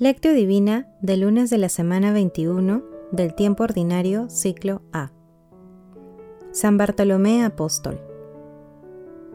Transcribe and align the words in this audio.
Lectio 0.00 0.32
Divina 0.32 0.88
del 1.02 1.20
lunes 1.20 1.50
de 1.50 1.58
la 1.58 1.68
semana 1.68 2.10
21 2.10 2.82
del 3.12 3.34
tiempo 3.34 3.64
ordinario 3.64 4.30
ciclo 4.30 4.80
A. 4.94 5.12
San 6.52 6.78
Bartolomé 6.78 7.44
Apóstol. 7.44 8.00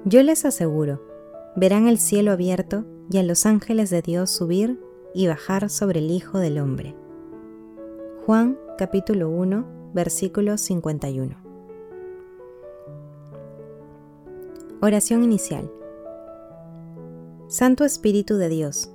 Yo 0.05 0.23
les 0.23 0.43
aseguro, 0.43 1.03
verán 1.55 1.87
el 1.87 1.99
cielo 1.99 2.31
abierto 2.31 2.83
y 3.11 3.19
a 3.19 3.23
los 3.23 3.45
ángeles 3.45 3.91
de 3.91 4.01
Dios 4.01 4.31
subir 4.31 4.79
y 5.13 5.27
bajar 5.27 5.69
sobre 5.69 5.99
el 5.99 6.09
Hijo 6.09 6.39
del 6.39 6.57
Hombre. 6.57 6.95
Juan 8.25 8.57
capítulo 8.75 9.29
1 9.29 9.91
versículo 9.93 10.57
51. 10.57 11.35
Oración 14.81 15.23
inicial. 15.23 15.71
Santo 17.47 17.85
Espíritu 17.85 18.37
de 18.37 18.49
Dios, 18.49 18.94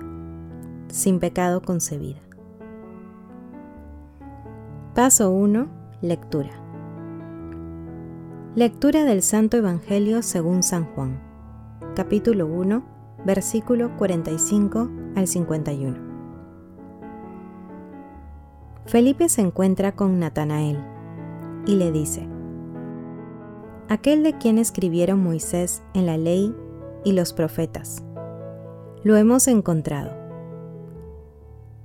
sin 0.91 1.19
pecado 1.19 1.61
concebida. 1.61 2.19
Paso 4.93 5.31
1. 5.31 5.67
Lectura. 6.01 6.51
Lectura 8.55 9.05
del 9.05 9.21
Santo 9.21 9.55
Evangelio 9.55 10.21
según 10.21 10.61
San 10.61 10.83
Juan, 10.93 11.21
capítulo 11.95 12.45
1, 12.47 12.83
versículo 13.25 13.95
45 13.97 14.89
al 15.15 15.27
51. 15.27 16.11
Felipe 18.85 19.29
se 19.29 19.41
encuentra 19.41 19.93
con 19.93 20.19
Natanael 20.19 20.77
y 21.65 21.75
le 21.75 21.93
dice, 21.93 22.27
aquel 23.87 24.23
de 24.23 24.37
quien 24.37 24.57
escribieron 24.57 25.23
Moisés 25.23 25.81
en 25.93 26.05
la 26.05 26.17
ley 26.17 26.53
y 27.05 27.13
los 27.13 27.31
profetas. 27.31 28.03
Lo 29.03 29.15
hemos 29.15 29.47
encontrado 29.47 30.20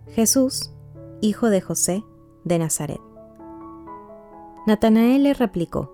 Jesús, 0.08 0.72
hijo 1.20 1.50
de 1.50 1.60
José, 1.60 2.04
de 2.44 2.58
Nazaret. 2.58 3.00
Natanael 4.66 5.24
le 5.24 5.34
replicó, 5.34 5.92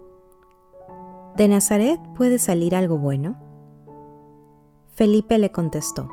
¿De 1.36 1.48
Nazaret 1.48 2.00
puede 2.14 2.38
salir 2.38 2.74
algo 2.77 2.98
bueno? 2.98 3.36
Felipe 4.94 5.38
le 5.38 5.50
contestó, 5.50 6.08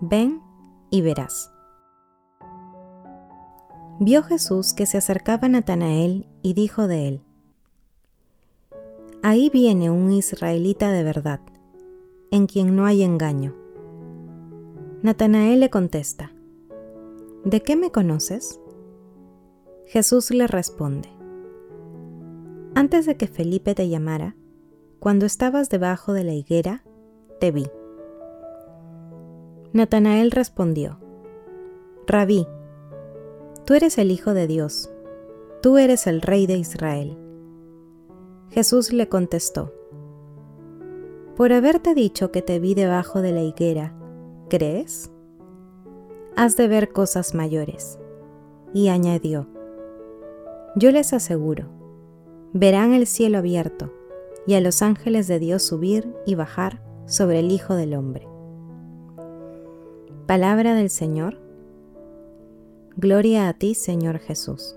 Ven 0.00 0.42
y 0.90 1.00
verás. 1.00 1.50
Vio 3.98 4.22
Jesús 4.22 4.72
que 4.72 4.86
se 4.86 4.98
acercaba 4.98 5.46
a 5.46 5.50
Natanael 5.50 6.26
y 6.42 6.54
dijo 6.54 6.86
de 6.86 7.08
él, 7.08 7.22
Ahí 9.22 9.50
viene 9.50 9.90
un 9.90 10.12
israelita 10.12 10.90
de 10.90 11.02
verdad, 11.02 11.40
en 12.30 12.46
quien 12.46 12.74
no 12.76 12.86
hay 12.86 13.02
engaño. 13.02 13.54
Natanael 15.02 15.60
le 15.60 15.68
contesta, 15.68 16.29
¿De 17.44 17.62
qué 17.62 17.74
me 17.74 17.90
conoces? 17.90 18.60
Jesús 19.86 20.30
le 20.30 20.46
responde, 20.46 21.08
Antes 22.74 23.06
de 23.06 23.16
que 23.16 23.28
Felipe 23.28 23.74
te 23.74 23.88
llamara, 23.88 24.36
cuando 24.98 25.24
estabas 25.24 25.70
debajo 25.70 26.12
de 26.12 26.22
la 26.22 26.34
higuera, 26.34 26.84
te 27.40 27.50
vi. 27.50 27.66
Natanael 29.72 30.32
respondió, 30.32 31.00
Rabí, 32.06 32.46
tú 33.64 33.72
eres 33.72 33.96
el 33.96 34.10
Hijo 34.10 34.34
de 34.34 34.46
Dios, 34.46 34.92
tú 35.62 35.78
eres 35.78 36.06
el 36.06 36.20
Rey 36.20 36.46
de 36.46 36.58
Israel. 36.58 37.16
Jesús 38.50 38.92
le 38.92 39.08
contestó, 39.08 39.72
Por 41.36 41.54
haberte 41.54 41.94
dicho 41.94 42.30
que 42.30 42.42
te 42.42 42.58
vi 42.58 42.74
debajo 42.74 43.22
de 43.22 43.32
la 43.32 43.40
higuera, 43.40 43.94
¿crees? 44.50 45.09
Has 46.36 46.56
de 46.56 46.68
ver 46.68 46.92
cosas 46.92 47.34
mayores. 47.34 47.98
Y 48.72 48.88
añadió, 48.88 49.48
yo 50.76 50.92
les 50.92 51.12
aseguro, 51.12 51.66
verán 52.52 52.92
el 52.92 53.06
cielo 53.06 53.38
abierto 53.38 53.92
y 54.46 54.54
a 54.54 54.60
los 54.60 54.82
ángeles 54.82 55.26
de 55.26 55.38
Dios 55.38 55.62
subir 55.62 56.14
y 56.26 56.36
bajar 56.36 56.82
sobre 57.06 57.40
el 57.40 57.50
Hijo 57.50 57.74
del 57.74 57.94
Hombre. 57.94 58.28
Palabra 60.26 60.74
del 60.74 60.90
Señor. 60.90 61.40
Gloria 62.96 63.48
a 63.48 63.54
ti, 63.54 63.74
Señor 63.74 64.18
Jesús. 64.18 64.76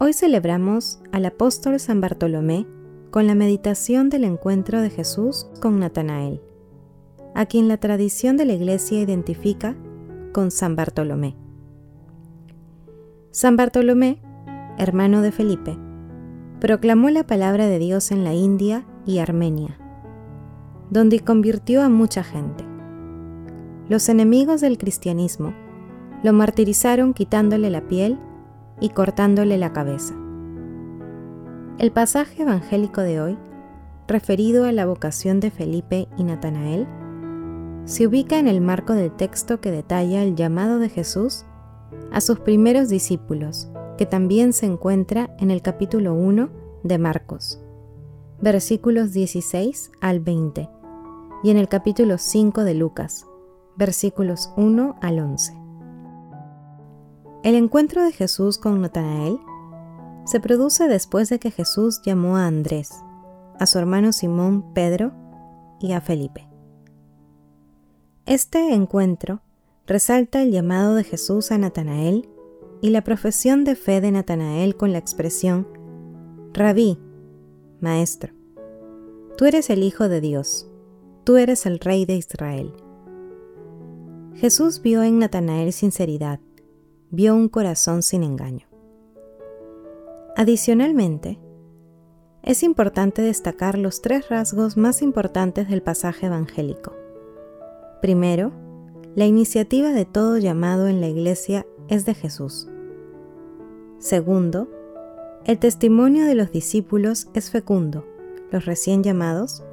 Hoy 0.00 0.12
celebramos 0.12 1.00
al 1.12 1.24
apóstol 1.26 1.78
San 1.78 2.00
Bartolomé 2.00 2.66
con 3.12 3.28
la 3.28 3.36
meditación 3.36 4.10
del 4.10 4.24
encuentro 4.24 4.80
de 4.80 4.90
Jesús 4.90 5.46
con 5.60 5.78
Natanael 5.78 6.40
a 7.34 7.46
quien 7.46 7.68
la 7.68 7.76
tradición 7.78 8.36
de 8.36 8.44
la 8.44 8.52
Iglesia 8.52 9.00
identifica 9.00 9.76
con 10.32 10.50
San 10.50 10.76
Bartolomé. 10.76 11.36
San 13.30 13.56
Bartolomé, 13.56 14.22
hermano 14.78 15.20
de 15.20 15.32
Felipe, 15.32 15.76
proclamó 16.60 17.10
la 17.10 17.26
palabra 17.26 17.66
de 17.66 17.78
Dios 17.78 18.10
en 18.12 18.24
la 18.24 18.32
India 18.32 18.86
y 19.04 19.18
Armenia, 19.18 19.78
donde 20.90 21.20
convirtió 21.20 21.82
a 21.82 21.88
mucha 21.88 22.22
gente. 22.22 22.64
Los 23.88 24.08
enemigos 24.08 24.60
del 24.60 24.78
cristianismo 24.78 25.52
lo 26.22 26.32
martirizaron 26.32 27.12
quitándole 27.12 27.68
la 27.68 27.86
piel 27.86 28.18
y 28.80 28.88
cortándole 28.90 29.58
la 29.58 29.72
cabeza. 29.72 30.14
El 31.78 31.90
pasaje 31.90 32.42
evangélico 32.42 33.00
de 33.00 33.20
hoy, 33.20 33.38
referido 34.06 34.64
a 34.64 34.72
la 34.72 34.86
vocación 34.86 35.40
de 35.40 35.50
Felipe 35.50 36.08
y 36.16 36.24
Natanael, 36.24 36.86
se 37.84 38.06
ubica 38.06 38.38
en 38.38 38.48
el 38.48 38.60
marco 38.60 38.94
del 38.94 39.12
texto 39.12 39.60
que 39.60 39.70
detalla 39.70 40.22
el 40.22 40.36
llamado 40.36 40.78
de 40.78 40.88
Jesús 40.88 41.44
a 42.12 42.20
sus 42.20 42.40
primeros 42.40 42.88
discípulos, 42.88 43.68
que 43.98 44.06
también 44.06 44.52
se 44.52 44.66
encuentra 44.66 45.34
en 45.38 45.50
el 45.50 45.62
capítulo 45.62 46.14
1 46.14 46.48
de 46.82 46.98
Marcos, 46.98 47.60
versículos 48.40 49.12
16 49.12 49.92
al 50.00 50.20
20, 50.20 50.68
y 51.42 51.50
en 51.50 51.58
el 51.58 51.68
capítulo 51.68 52.16
5 52.18 52.64
de 52.64 52.74
Lucas, 52.74 53.26
versículos 53.76 54.50
1 54.56 54.96
al 55.02 55.18
11. 55.18 55.54
El 57.42 57.54
encuentro 57.54 58.02
de 58.02 58.12
Jesús 58.12 58.56
con 58.56 58.80
Natanael 58.80 59.38
se 60.24 60.40
produce 60.40 60.88
después 60.88 61.28
de 61.28 61.38
que 61.38 61.50
Jesús 61.50 62.00
llamó 62.02 62.38
a 62.38 62.46
Andrés, 62.46 62.90
a 63.60 63.66
su 63.66 63.78
hermano 63.78 64.12
Simón 64.12 64.72
Pedro 64.72 65.12
y 65.78 65.92
a 65.92 66.00
Felipe. 66.00 66.53
Este 68.26 68.72
encuentro 68.72 69.42
resalta 69.86 70.40
el 70.40 70.50
llamado 70.50 70.94
de 70.94 71.04
Jesús 71.04 71.52
a 71.52 71.58
Natanael 71.58 72.26
y 72.80 72.88
la 72.88 73.04
profesión 73.04 73.64
de 73.64 73.76
fe 73.76 74.00
de 74.00 74.12
Natanael 74.12 74.76
con 74.76 74.92
la 74.92 74.98
expresión, 74.98 75.68
Rabí, 76.54 76.98
Maestro, 77.80 78.32
tú 79.36 79.44
eres 79.44 79.68
el 79.68 79.82
Hijo 79.82 80.08
de 80.08 80.22
Dios, 80.22 80.66
tú 81.24 81.36
eres 81.36 81.66
el 81.66 81.80
Rey 81.80 82.06
de 82.06 82.16
Israel. 82.16 82.72
Jesús 84.36 84.80
vio 84.80 85.02
en 85.02 85.18
Natanael 85.18 85.74
sinceridad, 85.74 86.40
vio 87.10 87.34
un 87.34 87.50
corazón 87.50 88.02
sin 88.02 88.22
engaño. 88.22 88.66
Adicionalmente, 90.34 91.38
es 92.42 92.62
importante 92.62 93.20
destacar 93.20 93.76
los 93.76 94.00
tres 94.00 94.30
rasgos 94.30 94.78
más 94.78 95.02
importantes 95.02 95.68
del 95.68 95.82
pasaje 95.82 96.24
evangélico. 96.24 97.03
Primero, 98.04 98.52
la 99.14 99.24
iniciativa 99.24 99.88
de 99.88 100.04
todo 100.04 100.36
llamado 100.36 100.88
en 100.88 101.00
la 101.00 101.08
iglesia 101.08 101.66
es 101.88 102.04
de 102.04 102.12
Jesús. 102.12 102.68
Segundo, 103.98 104.68
el 105.46 105.58
testimonio 105.58 106.26
de 106.26 106.34
los 106.34 106.52
discípulos 106.52 107.28
es 107.32 107.50
fecundo. 107.50 108.04
Los 108.50 108.66
recién 108.66 109.02
llamados 109.02 109.64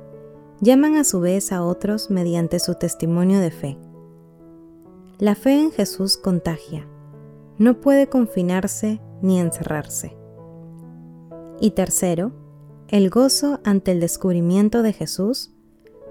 llaman 0.62 0.95
a 0.95 1.04
su 1.04 1.19
vez 1.19 1.51
a 1.51 1.62
otros 1.62 2.10
mediante 2.10 2.60
su 2.60 2.75
testimonio 2.75 3.42
de 3.42 3.51
fe. 3.51 3.78
La 5.19 5.36
fe 5.36 5.60
en 5.60 5.72
Jesús 5.74 6.16
contagia, 6.16 6.88
no 7.57 7.81
puede 7.81 8.07
confinarse 8.07 9.01
ni 9.22 9.42
encerrarse. 9.42 10.16
Y 11.60 11.72
tercero, 11.72 12.31
el 12.88 13.10
gozo 13.10 13.60
ante 13.66 13.92
el 13.92 14.00
descubrimiento 14.00 14.83
de 14.83 14.94
Jesús 14.94 15.51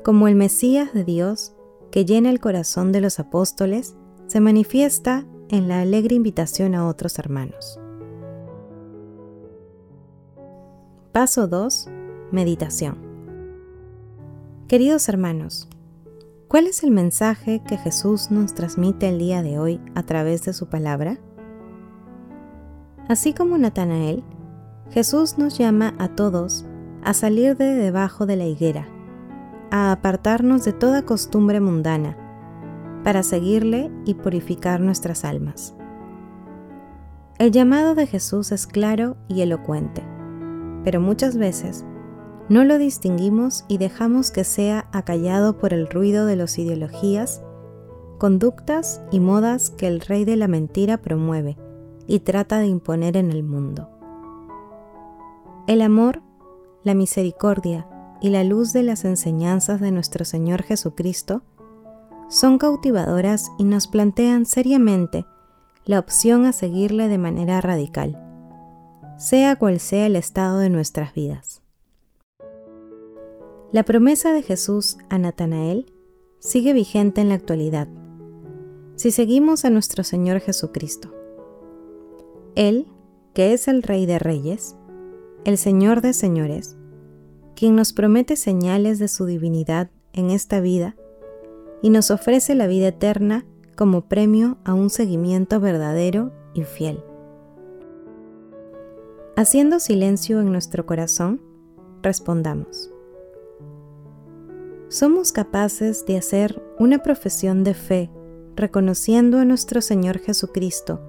como 0.05 0.29
el 0.29 0.35
Mesías 0.35 0.93
de 0.93 1.05
Dios 1.05 1.55
que 1.91 2.05
llena 2.05 2.31
el 2.31 2.41
corazón 2.41 2.93
de 2.93 3.01
los 3.01 3.19
apóstoles 3.19 3.97
se 4.27 4.41
manifiesta 4.41 5.27
en 5.49 5.69
la 5.69 5.81
alegre 5.81 6.15
invitación 6.15 6.75
a 6.75 6.87
otros 6.87 7.19
hermanos. 7.19 7.81
Paso 11.13 11.49
2. 11.49 11.89
Meditación. 12.31 12.99
Queridos 14.69 15.09
hermanos, 15.09 15.69
¿cuál 16.47 16.69
es 16.69 16.85
el 16.85 16.93
mensaje 16.93 17.61
que 17.67 17.77
Jesús 17.77 18.31
nos 18.31 18.55
transmite 18.55 19.09
el 19.09 19.19
día 19.19 19.43
de 19.43 19.59
hoy 19.59 19.81
a 19.97 20.05
través 20.05 20.45
de 20.45 20.53
su 20.53 20.69
palabra? 20.69 21.19
Así 23.09 23.35
como 23.35 23.59
Natanael, 23.59 24.23
Jesús 24.93 25.39
nos 25.39 25.59
llama 25.59 25.97
a 25.99 26.15
todos 26.15 26.65
a 27.03 27.15
salir 27.15 27.57
de 27.57 27.75
debajo 27.75 28.27
de 28.27 28.37
la 28.37 28.45
higuera, 28.45 28.89
a 29.71 29.93
apartarnos 29.93 30.65
de 30.65 30.73
toda 30.73 31.03
costumbre 31.03 31.61
mundana, 31.61 32.17
para 33.05 33.23
seguirle 33.23 33.91
y 34.05 34.15
purificar 34.15 34.81
nuestras 34.81 35.25
almas. 35.25 35.75
El 37.39 37.53
llamado 37.53 37.95
de 37.95 38.07
Jesús 38.07 38.53
es 38.53 38.67
claro 38.67 39.17
y 39.29 39.41
elocuente, 39.41 40.03
pero 40.85 41.01
muchas 41.01 41.37
veces 41.37 41.85
no 42.51 42.65
lo 42.65 42.79
distinguimos 42.79 43.65
y 43.69 43.79
dejamos 43.79 44.31
que 44.31 44.45
sea 44.45 44.89
acallado 44.93 45.57
por 45.57 45.73
el 45.73 45.89
ruido 45.89 46.27
de 46.27 46.37
las 46.37 46.59
ideologías, 46.59 47.43
conductas 48.19 49.01
y 49.11 49.21
modas 49.21 49.71
que 49.71 49.87
el 49.87 50.01
rey 50.01 50.25
de 50.25 50.37
la 50.37 50.49
mentira 50.49 50.99
promueve 50.99 51.57
y 52.07 52.19
trata 52.21 52.59
de 52.59 52.67
imponer 52.67 53.17
en 53.17 53.31
el 53.31 53.45
mundo. 53.45 53.89
El 55.67 55.81
amor, 55.81 56.23
la 56.83 56.95
misericordia 56.95 57.87
y 58.21 58.31
la 58.31 58.45
luz 58.45 58.73
de 58.73 58.83
las 58.83 59.05
enseñanzas 59.05 59.81
de 59.81 59.91
nuestro 59.91 60.25
Señor 60.25 60.63
Jesucristo 60.63 61.43
son 62.29 62.59
cautivadoras 62.59 63.51
y 63.59 63.65
nos 63.65 63.89
plantean 63.89 64.47
seriamente 64.47 65.27
la 65.85 65.99
opción 65.99 66.45
a 66.45 66.53
seguirle 66.53 67.09
de 67.09 67.19
manera 67.19 67.61
radical, 67.61 68.23
sea 69.19 69.57
cual 69.57 69.81
sea 69.81 70.07
el 70.07 70.17
estado 70.17 70.59
de 70.59 70.71
nuestras 70.71 71.15
vidas. 71.15 71.63
La 73.73 73.85
promesa 73.85 74.33
de 74.33 74.43
Jesús 74.43 74.99
a 75.09 75.19
Natanael 75.19 75.93
sigue 76.39 76.73
vigente 76.73 77.21
en 77.21 77.29
la 77.29 77.35
actualidad, 77.35 77.89
si 78.97 79.11
seguimos 79.11 79.65
a 79.65 79.71
nuestro 79.71 80.05
Señor 80.05 80.41
Jesucristo. 80.41 81.15
Él, 82.55 82.87
que 83.33 83.53
es 83.53 83.69
el 83.69 83.83
Rey 83.83 84.07
de 84.07 84.19
Reyes, 84.19 84.77
el 85.45 85.57
Señor 85.57 86.01
de 86.01 86.13
Señores, 86.13 86.77
quien 87.61 87.77
nos 87.77 87.93
promete 87.93 88.37
señales 88.37 88.99
de 88.99 89.07
su 89.07 89.27
divinidad 89.27 89.91
en 90.15 90.31
esta 90.31 90.61
vida 90.61 90.97
y 91.83 91.91
nos 91.91 92.11
ofrece 92.11 92.55
la 92.55 92.67
vida 92.67 92.89
eterna 92.89 93.45
como 93.77 94.09
premio 94.09 94.57
a 94.65 94.73
un 94.73 94.89
seguimiento 94.89 95.61
verdadero 95.61 96.33
y 96.55 96.63
fiel. 96.63 97.05
Haciendo 99.37 99.79
silencio 99.79 100.41
en 100.41 100.51
nuestro 100.51 100.87
corazón, 100.87 101.43
respondamos. 102.03 102.91
¿Somos 104.89 105.31
capaces 105.31 106.07
de 106.07 106.17
hacer 106.17 106.63
una 106.79 107.03
profesión 107.03 107.63
de 107.63 107.75
fe 107.75 108.11
reconociendo 108.57 109.37
a 109.37 109.45
nuestro 109.45 109.83
Señor 109.83 110.19
Jesucristo 110.19 111.03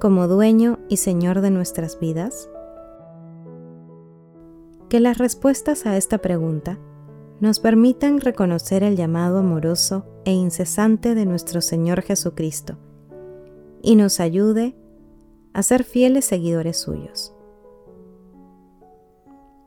como 0.00 0.28
dueño 0.28 0.78
y 0.88 0.96
Señor 0.96 1.42
de 1.42 1.50
nuestras 1.50 2.00
vidas? 2.00 2.48
Que 4.90 4.98
las 4.98 5.18
respuestas 5.18 5.86
a 5.86 5.96
esta 5.96 6.18
pregunta 6.18 6.76
nos 7.38 7.60
permitan 7.60 8.20
reconocer 8.20 8.82
el 8.82 8.96
llamado 8.96 9.38
amoroso 9.38 10.04
e 10.24 10.32
incesante 10.32 11.14
de 11.14 11.26
nuestro 11.26 11.60
Señor 11.60 12.02
Jesucristo 12.02 12.76
y 13.82 13.94
nos 13.94 14.18
ayude 14.18 14.74
a 15.52 15.62
ser 15.62 15.84
fieles 15.84 16.24
seguidores 16.24 16.76
suyos. 16.76 17.32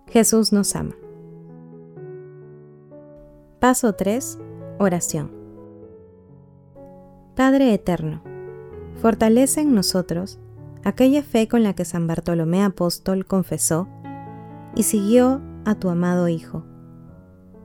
Jesús 0.08 0.52
nos 0.52 0.76
ama. 0.76 0.96
Paso 3.62 3.94
3. 3.94 4.40
Oración. 4.78 5.32
Padre 7.34 7.74
Eterno, 7.74 8.22
fortalece 8.98 9.62
en 9.62 9.74
nosotros 9.74 10.38
aquella 10.84 11.24
fe 11.24 11.48
con 11.48 11.64
la 11.64 11.74
que 11.74 11.86
San 11.86 12.08
Bartolomé 12.08 12.62
Apóstol 12.62 13.26
confesó 13.26 13.88
y 14.76 14.84
siguió 14.84 15.42
a 15.66 15.76
tu 15.76 15.90
amado 15.90 16.28
Hijo, 16.28 16.66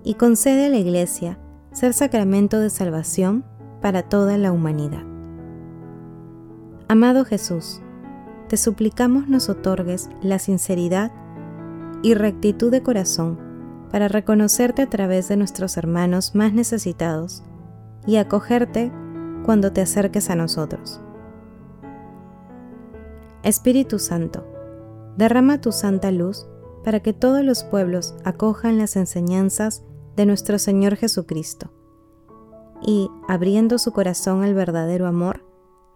y 0.05 0.15
concede 0.15 0.67
a 0.67 0.69
la 0.69 0.79
Iglesia 0.79 1.39
ser 1.73 1.93
sacramento 1.93 2.61
de 2.61 2.71
salvación 2.71 3.45
para 3.81 4.03
toda 4.03 4.39
la 4.39 4.53
humanidad. 4.53 5.05
Amado 6.89 7.25
Jesús, 7.25 7.83
te 8.49 8.57
suplicamos 8.57 9.29
nos 9.29 9.49
otorgues 9.49 10.09
la 10.23 10.39
sinceridad 10.39 11.13
y 12.03 12.15
rectitud 12.15 12.71
de 12.71 12.83
corazón 12.83 13.39
para 13.91 14.09
reconocerte 14.09 14.83
a 14.83 14.91
través 14.91 15.29
de 15.29 15.37
nuestros 15.37 15.77
hermanos 15.77 16.35
más 16.35 16.53
necesitados 16.53 17.43
y 18.07 18.17
acogerte 18.17 18.91
cuando 19.45 19.73
te 19.73 19.83
acerques 19.83 20.31
a 20.31 20.35
nosotros. 20.35 21.01
Espíritu 23.43 23.99
Santo, 23.99 24.47
derrama 25.17 25.61
tu 25.61 25.73
santa 25.73 26.11
luz 26.11 26.48
para 26.89 27.01
que 27.01 27.13
todos 27.13 27.45
los 27.45 27.65
pueblos 27.65 28.15
acojan 28.25 28.79
las 28.79 28.97
enseñanzas 28.97 29.83
de 30.17 30.25
nuestro 30.25 30.59
Señor 30.59 30.97
Jesucristo 30.97 31.71
y, 32.81 33.11
abriendo 33.29 33.77
su 33.77 33.93
corazón 33.93 34.43
al 34.43 34.55
verdadero 34.55 35.07
amor, 35.07 35.45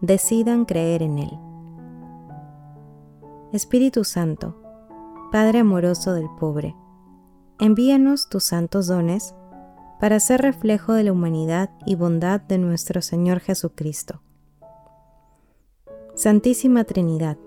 decidan 0.01 0.65
creer 0.65 1.01
en 1.01 1.17
Él. 1.17 1.31
Espíritu 3.53 4.03
Santo, 4.03 4.55
Padre 5.31 5.61
amoroso 5.61 6.13
del 6.13 6.27
pobre, 6.39 6.75
envíanos 7.59 8.29
tus 8.29 8.43
santos 8.43 8.85
dones 8.85 9.33
para 9.99 10.19
ser 10.19 10.43
reflejo 10.43 10.93
de 10.93 11.05
la 11.05 11.11
humanidad 11.11 11.71
y 11.87 11.95
bondad 11.95 12.39
de 12.39 12.59
nuestro 12.59 13.01
Señor 13.01 13.39
Jesucristo. 13.39 14.21
Santísima 16.13 16.83
Trinidad, 16.83 17.39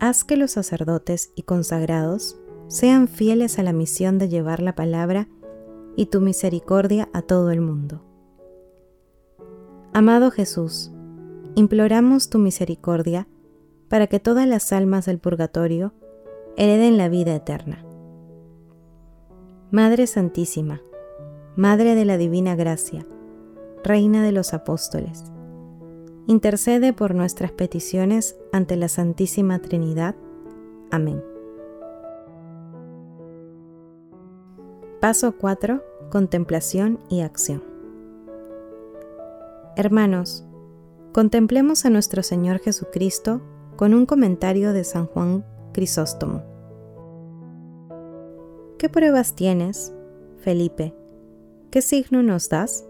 haz 0.00 0.24
que 0.24 0.36
los 0.36 0.50
sacerdotes 0.50 1.30
y 1.36 1.42
consagrados 1.42 2.39
sean 2.70 3.08
fieles 3.08 3.58
a 3.58 3.64
la 3.64 3.72
misión 3.72 4.18
de 4.18 4.28
llevar 4.28 4.62
la 4.62 4.76
palabra 4.76 5.26
y 5.96 6.06
tu 6.06 6.20
misericordia 6.20 7.08
a 7.12 7.20
todo 7.20 7.50
el 7.50 7.60
mundo. 7.60 8.04
Amado 9.92 10.30
Jesús, 10.30 10.92
imploramos 11.56 12.30
tu 12.30 12.38
misericordia 12.38 13.26
para 13.88 14.06
que 14.06 14.20
todas 14.20 14.46
las 14.46 14.72
almas 14.72 15.06
del 15.06 15.18
purgatorio 15.18 15.92
hereden 16.56 16.96
la 16.96 17.08
vida 17.08 17.34
eterna. 17.34 17.84
Madre 19.72 20.06
Santísima, 20.06 20.80
Madre 21.56 21.96
de 21.96 22.04
la 22.04 22.18
Divina 22.18 22.54
Gracia, 22.54 23.04
Reina 23.82 24.22
de 24.22 24.30
los 24.30 24.54
Apóstoles, 24.54 25.24
intercede 26.28 26.92
por 26.92 27.16
nuestras 27.16 27.50
peticiones 27.50 28.36
ante 28.52 28.76
la 28.76 28.86
Santísima 28.86 29.58
Trinidad. 29.58 30.14
Amén. 30.92 31.29
Paso 35.00 35.32
4. 35.32 35.82
Contemplación 36.10 36.98
y 37.08 37.22
acción. 37.22 37.64
Hermanos, 39.74 40.44
contemplemos 41.12 41.86
a 41.86 41.90
nuestro 41.90 42.22
Señor 42.22 42.58
Jesucristo 42.58 43.40
con 43.76 43.94
un 43.94 44.04
comentario 44.04 44.74
de 44.74 44.84
San 44.84 45.06
Juan 45.06 45.46
Crisóstomo. 45.72 46.42
¿Qué 48.76 48.90
pruebas 48.90 49.34
tienes, 49.34 49.94
Felipe? 50.36 50.94
¿Qué 51.70 51.80
signo 51.80 52.22
nos 52.22 52.50
das? 52.50 52.84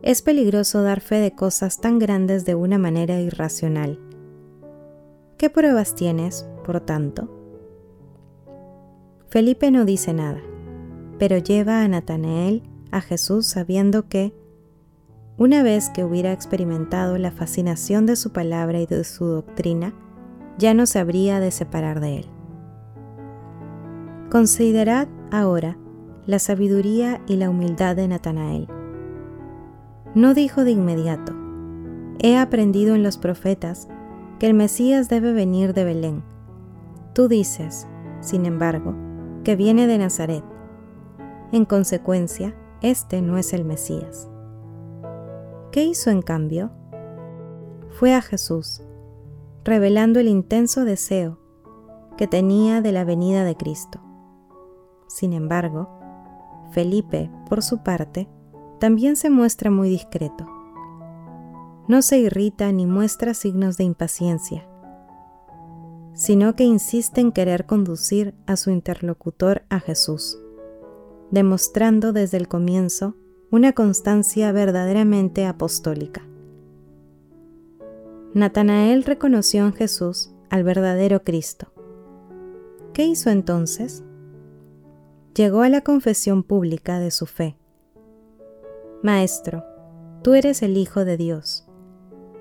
Es 0.00 0.22
peligroso 0.22 0.82
dar 0.82 1.02
fe 1.02 1.16
de 1.16 1.32
cosas 1.32 1.82
tan 1.82 1.98
grandes 1.98 2.46
de 2.46 2.54
una 2.54 2.78
manera 2.78 3.20
irracional. 3.20 4.00
¿Qué 5.36 5.50
pruebas 5.50 5.94
tienes, 5.94 6.48
por 6.64 6.80
tanto? 6.80 7.39
Felipe 9.30 9.70
no 9.70 9.84
dice 9.84 10.12
nada, 10.12 10.40
pero 11.20 11.38
lleva 11.38 11.84
a 11.84 11.88
Natanael 11.88 12.64
a 12.90 13.00
Jesús 13.00 13.46
sabiendo 13.46 14.08
que, 14.08 14.34
una 15.36 15.62
vez 15.62 15.88
que 15.88 16.02
hubiera 16.04 16.32
experimentado 16.32 17.16
la 17.16 17.30
fascinación 17.30 18.06
de 18.06 18.16
su 18.16 18.32
palabra 18.32 18.80
y 18.80 18.86
de 18.86 19.04
su 19.04 19.26
doctrina, 19.26 19.94
ya 20.58 20.74
no 20.74 20.84
se 20.84 20.98
habría 20.98 21.38
de 21.38 21.52
separar 21.52 22.00
de 22.00 22.18
él. 22.18 22.26
Considerad 24.30 25.06
ahora 25.30 25.78
la 26.26 26.40
sabiduría 26.40 27.22
y 27.28 27.36
la 27.36 27.50
humildad 27.50 27.94
de 27.94 28.08
Natanael. 28.08 28.66
No 30.16 30.34
dijo 30.34 30.64
de 30.64 30.72
inmediato, 30.72 31.36
he 32.18 32.36
aprendido 32.36 32.96
en 32.96 33.04
los 33.04 33.16
profetas 33.16 33.86
que 34.40 34.48
el 34.48 34.54
Mesías 34.54 35.08
debe 35.08 35.32
venir 35.32 35.72
de 35.72 35.84
Belén. 35.84 36.24
Tú 37.14 37.28
dices, 37.28 37.86
sin 38.20 38.44
embargo, 38.44 39.09
que 39.44 39.56
viene 39.56 39.86
de 39.86 39.98
Nazaret. 39.98 40.44
En 41.52 41.64
consecuencia, 41.64 42.54
este 42.82 43.22
no 43.22 43.38
es 43.38 43.52
el 43.52 43.64
Mesías. 43.64 44.28
¿Qué 45.72 45.84
hizo 45.84 46.10
en 46.10 46.22
cambio? 46.22 46.70
Fue 47.90 48.14
a 48.14 48.22
Jesús, 48.22 48.82
revelando 49.64 50.20
el 50.20 50.28
intenso 50.28 50.84
deseo 50.84 51.38
que 52.16 52.26
tenía 52.26 52.80
de 52.80 52.92
la 52.92 53.04
venida 53.04 53.44
de 53.44 53.56
Cristo. 53.56 54.00
Sin 55.06 55.32
embargo, 55.32 55.88
Felipe, 56.72 57.30
por 57.48 57.62
su 57.62 57.82
parte, 57.82 58.28
también 58.78 59.16
se 59.16 59.30
muestra 59.30 59.70
muy 59.70 59.88
discreto. 59.88 60.46
No 61.88 62.02
se 62.02 62.18
irrita 62.18 62.70
ni 62.72 62.86
muestra 62.86 63.34
signos 63.34 63.76
de 63.76 63.84
impaciencia, 63.84 64.69
sino 66.20 66.54
que 66.54 66.64
insiste 66.64 67.22
en 67.22 67.32
querer 67.32 67.64
conducir 67.64 68.34
a 68.44 68.56
su 68.56 68.70
interlocutor 68.70 69.62
a 69.70 69.80
Jesús, 69.80 70.38
demostrando 71.30 72.12
desde 72.12 72.36
el 72.36 72.46
comienzo 72.46 73.16
una 73.50 73.72
constancia 73.72 74.52
verdaderamente 74.52 75.46
apostólica. 75.46 76.22
Natanael 78.34 79.04
reconoció 79.04 79.64
en 79.64 79.72
Jesús 79.72 80.30
al 80.50 80.62
verdadero 80.62 81.24
Cristo. 81.24 81.72
¿Qué 82.92 83.06
hizo 83.06 83.30
entonces? 83.30 84.04
Llegó 85.34 85.62
a 85.62 85.70
la 85.70 85.80
confesión 85.80 86.42
pública 86.42 86.98
de 86.98 87.12
su 87.12 87.24
fe. 87.24 87.56
Maestro, 89.02 89.64
tú 90.22 90.34
eres 90.34 90.60
el 90.60 90.76
Hijo 90.76 91.06
de 91.06 91.16
Dios, 91.16 91.66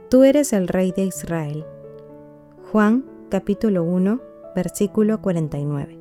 tú 0.09 0.25
eres 0.25 0.51
el 0.51 0.67
Rey 0.67 0.91
de 0.91 1.05
Israel. 1.05 1.65
Juan 2.73 3.05
capítulo 3.29 3.83
1, 3.83 4.19
versículo 4.55 5.21
49. 5.21 5.99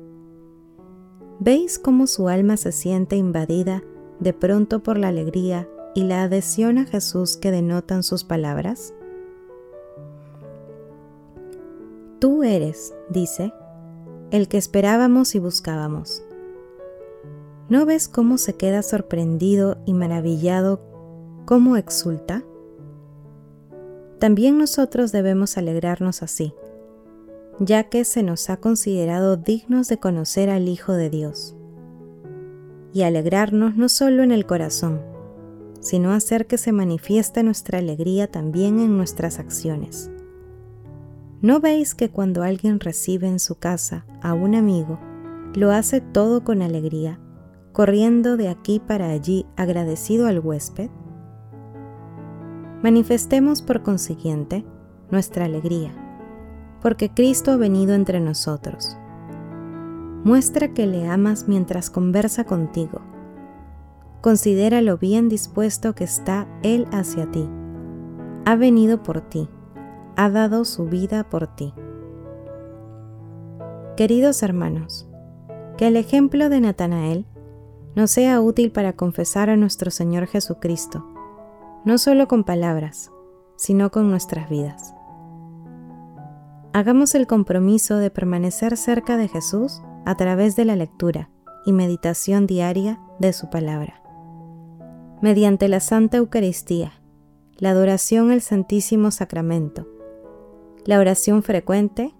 ¿Veis 1.39 1.79
cómo 1.79 2.07
su 2.07 2.27
alma 2.27 2.57
se 2.57 2.71
siente 2.71 3.15
invadida 3.15 3.83
de 4.19 4.33
pronto 4.33 4.81
por 4.81 4.97
la 4.97 5.09
alegría 5.09 5.69
y 5.93 6.03
la 6.03 6.23
adhesión 6.23 6.79
a 6.79 6.85
Jesús 6.85 7.37
que 7.37 7.51
denotan 7.51 8.03
sus 8.03 8.23
palabras? 8.23 8.93
Tú 12.19 12.43
eres, 12.43 12.93
dice, 13.09 13.53
el 14.31 14.47
que 14.47 14.57
esperábamos 14.57 15.35
y 15.35 15.39
buscábamos. 15.39 16.23
¿No 17.69 17.85
ves 17.85 18.07
cómo 18.07 18.39
se 18.39 18.53
queda 18.55 18.81
sorprendido 18.81 19.77
y 19.85 19.93
maravillado, 19.93 20.81
cómo 21.45 21.77
exulta? 21.77 22.43
También 24.17 24.57
nosotros 24.57 25.11
debemos 25.11 25.57
alegrarnos 25.57 26.23
así, 26.23 26.53
ya 27.59 27.83
que 27.85 28.05
se 28.05 28.23
nos 28.23 28.49
ha 28.49 28.57
considerado 28.57 29.35
dignos 29.35 29.87
de 29.89 29.97
conocer 29.97 30.49
al 30.49 30.67
Hijo 30.67 30.93
de 30.93 31.09
Dios 31.09 31.55
y 32.93 33.03
alegrarnos 33.03 33.75
no 33.75 33.89
solo 33.89 34.23
en 34.23 34.31
el 34.31 34.45
corazón, 34.45 35.01
sino 35.79 36.11
hacer 36.11 36.47
que 36.47 36.57
se 36.57 36.71
manifieste 36.71 37.43
nuestra 37.43 37.79
alegría 37.79 38.27
también 38.27 38.79
en 38.79 38.97
nuestras 38.97 39.39
acciones. 39.39 40.09
¿No 41.41 41.59
veis 41.59 41.95
que 41.95 42.09
cuando 42.09 42.43
alguien 42.43 42.79
recibe 42.79 43.27
en 43.27 43.39
su 43.39 43.55
casa 43.55 44.05
a 44.21 44.33
un 44.33 44.55
amigo, 44.55 44.99
lo 45.55 45.71
hace 45.71 46.01
todo 46.01 46.43
con 46.43 46.61
alegría, 46.61 47.19
corriendo 47.71 48.35
de 48.35 48.49
aquí 48.49 48.79
para 48.79 49.09
allí 49.09 49.45
agradecido 49.55 50.27
al 50.27 50.39
huésped? 50.39 50.89
Manifestemos 52.83 53.61
por 53.61 53.83
consiguiente 53.83 54.65
nuestra 55.11 55.45
alegría, 55.45 56.08
porque 56.81 57.09
Cristo 57.09 57.51
ha 57.51 57.57
venido 57.57 57.93
entre 57.93 58.19
nosotros 58.19 58.97
Muestra 60.23 60.73
que 60.73 60.85
le 60.85 61.07
amas 61.07 61.47
mientras 61.47 61.89
conversa 61.89 62.43
contigo. 62.43 62.99
Considera 64.19 64.81
lo 64.81 64.97
bien 64.97 65.29
dispuesto 65.29 65.95
que 65.95 66.03
está 66.03 66.45
Él 66.61 66.87
hacia 66.91 67.31
ti. 67.31 67.47
Ha 68.45 68.55
venido 68.57 69.01
por 69.01 69.21
ti. 69.21 69.47
Ha 70.17 70.29
dado 70.29 70.65
su 70.65 70.85
vida 70.85 71.29
por 71.29 71.47
ti. 71.47 71.73
Queridos 73.95 74.43
hermanos, 74.43 75.07
que 75.77 75.87
el 75.87 75.95
ejemplo 75.95 76.49
de 76.49 76.59
Natanael 76.59 77.25
nos 77.95 78.11
sea 78.11 78.41
útil 78.41 78.71
para 78.71 78.93
confesar 78.93 79.49
a 79.49 79.55
nuestro 79.55 79.89
Señor 79.89 80.27
Jesucristo, 80.27 81.05
no 81.85 81.97
solo 81.97 82.27
con 82.27 82.43
palabras, 82.43 83.09
sino 83.55 83.89
con 83.89 84.09
nuestras 84.09 84.49
vidas. 84.49 84.93
Hagamos 86.71 87.15
el 87.15 87.25
compromiso 87.25 87.97
de 87.97 88.11
permanecer 88.11 88.77
cerca 88.77 89.17
de 89.17 89.27
Jesús 89.27 89.81
a 90.05 90.15
través 90.15 90.55
de 90.55 90.65
la 90.65 90.75
lectura 90.75 91.31
y 91.65 91.73
meditación 91.73 92.45
diaria 92.45 92.99
de 93.19 93.33
su 93.33 93.49
palabra. 93.49 94.03
Mediante 95.21 95.67
la 95.67 95.79
Santa 95.79 96.17
Eucaristía, 96.17 96.93
la 97.57 97.71
adoración 97.71 98.29
al 98.29 98.41
Santísimo 98.41 99.09
Sacramento, 99.09 99.87
la 100.85 100.99
oración 100.99 101.41
frecuente 101.41 102.13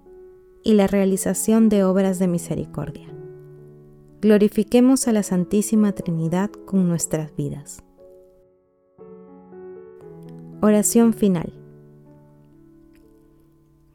y 0.64 0.74
la 0.74 0.88
realización 0.88 1.70
de 1.70 1.84
obras 1.84 2.18
de 2.18 2.28
misericordia. 2.28 3.08
Glorifiquemos 4.20 5.08
a 5.08 5.14
la 5.14 5.22
Santísima 5.22 5.92
Trinidad 5.92 6.50
con 6.66 6.88
nuestras 6.90 7.36
vidas. 7.36 7.84
Oración 10.62 11.14
final. 11.14 11.59